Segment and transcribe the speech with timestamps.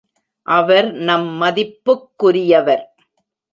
[0.47, 2.83] அவர் நம் மதிப்புக்குரியவர்.